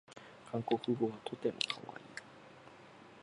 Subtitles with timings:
[0.51, 2.03] 韓国語はとてもかわいい